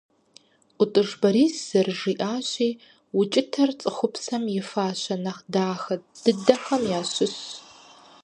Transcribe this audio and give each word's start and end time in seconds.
ӀутӀыж 0.79 1.09
Борис 1.21 1.55
зэрыжиӀащи 1.67 2.69
укӀытэр 3.19 3.69
цӀыхупсэм 3.79 4.43
и 4.59 4.61
фащэ 4.69 5.15
нэхъ 5.23 5.41
дахэ 5.53 5.95
дыдэхэм 6.23 6.83
ящыщщ. 6.99 7.43